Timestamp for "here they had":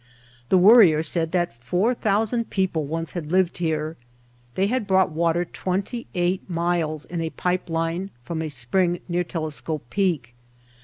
3.59-4.87